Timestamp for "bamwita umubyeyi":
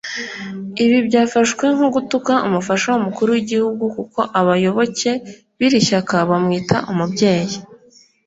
6.29-7.57